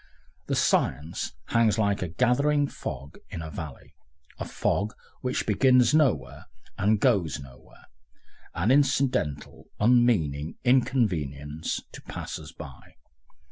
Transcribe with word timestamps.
The 0.47 0.55
science 0.55 1.33
hangs 1.49 1.77
like 1.77 2.01
a 2.01 2.07
gathering 2.07 2.67
fog 2.67 3.19
in 3.29 3.43
a 3.43 3.51
valley, 3.51 3.93
a 4.39 4.45
fog 4.45 4.95
which 5.21 5.45
begins 5.45 5.93
nowhere 5.93 6.45
and 6.75 6.99
goes 6.99 7.39
nowhere, 7.39 7.85
an 8.55 8.71
incidental, 8.71 9.65
unmeaning 9.79 10.55
inconvenience 10.63 11.81
to 11.91 12.01
passers 12.01 12.51
by. 12.51 12.95